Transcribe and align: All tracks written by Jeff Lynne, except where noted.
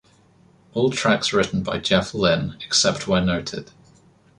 All 0.73 0.89
tracks 0.89 1.31
written 1.31 1.61
by 1.61 1.77
Jeff 1.77 2.15
Lynne, 2.15 2.57
except 2.65 3.07
where 3.07 3.21
noted. 3.21 3.69